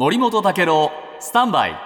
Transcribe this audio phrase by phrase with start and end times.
[0.00, 1.76] 森本武郎スタンバイ。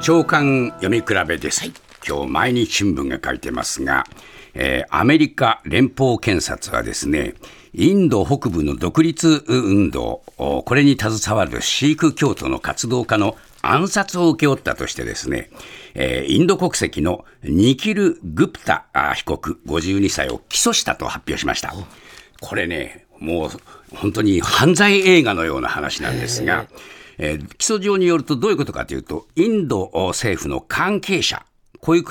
[0.00, 1.70] 長官読み比べです、
[2.08, 4.06] 今日毎日新聞が書いてますが、
[4.54, 7.34] えーアメリカ連邦検察はですね
[7.74, 15.50] インド北部の独立運動おこれに携わるシーク教徒の活動家の暗殺を請け負ったとしてですね、
[15.92, 21.74] えーインド国籍のニキル・グプタあ被告52歳を起訴したと発表しました。
[22.38, 23.50] これね、もう
[23.94, 26.66] 本当に犯罪映画のような話なんですが、
[27.18, 31.44] えー起訴状によるとどういうことかというと、インド政府の関係者、
[31.80, 32.04] こういう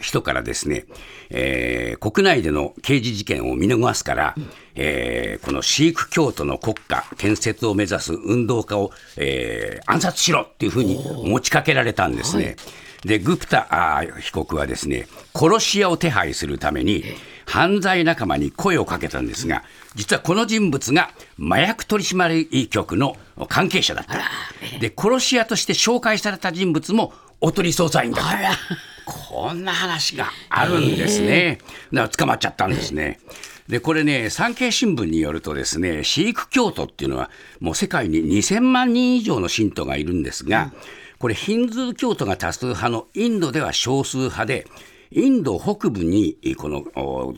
[0.00, 0.84] 人からですね、
[1.30, 4.34] えー国内での刑事事件を見逃すから、
[4.74, 12.56] えーこのシーク教徒の国家建設を目指す運動家を、えー暗殺しろっていうふうに持ちかけられたんですね。
[13.04, 17.04] で、グプタ被告はですね、殺し屋を手配するために、
[17.46, 19.62] 犯罪仲間に声をかけたんですが、
[19.94, 23.16] 実はこの人物が麻薬取締局の
[23.48, 24.18] 関係者だった。
[24.80, 28.58] で、殺し屋として紹介された人物もおとり捜査員だった。
[29.06, 31.60] こんな話があるんですね。
[31.92, 33.18] だから捕まっちゃったんですね。
[33.68, 37.30] で、これね、産経新聞によるとですね、シーク教徒っていうのは、
[37.60, 40.72] もう世界に2000万人以上の信徒がいるんですが、
[41.18, 44.66] これヒンズー教徒が多数派のインドでは少数派で、
[45.10, 46.84] インド北部にこの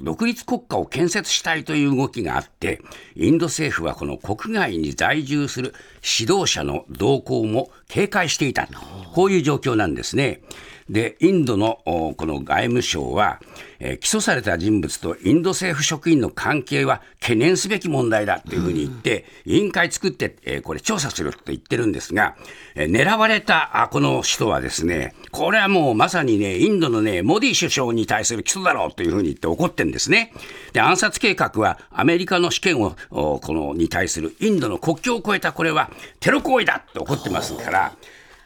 [0.02, 2.82] 独立国家を建設したいという動きがあって、
[3.14, 5.72] インド政府はこの国外に在住する
[6.18, 8.68] 指導者の動向も警戒していた。
[9.14, 10.42] こういう状況なんですね。
[10.90, 13.40] で、インドのおこの外務省は、
[13.78, 22.36] えー起訴された人物とインド政府職員の関係は懸念すべき問題だというふうに言って、委員会作って、えーこれ調査すると言ってるんですが、
[22.74, 30.32] えー狙われたあこの人はですね、これはもうまさにね、インドのね、モディ首相に対する起訴だろうというふうに言って怒ってるんですね。
[30.72, 37.92] で、暗殺計画はアメリカの試験を、おこのに対するインドの国境を越えたこれはテロ行為だと怒ってますから、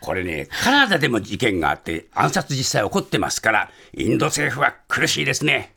[0.04, 5.72] これね、カナダでも事件があって、暗殺実際起こってますから、インド政府は苦しいですね。